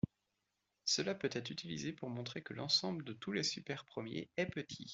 [0.83, 4.87] Cela peut être utilisé pour montrer que l'ensemble de tous les super-premiers est petit.